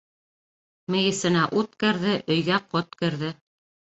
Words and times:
Мейесенә 0.93 1.43
ут 1.61 1.77
керҙе, 1.85 2.15
өйгә 2.37 2.57
ҡот 2.73 2.99
керҙе. 3.03 3.33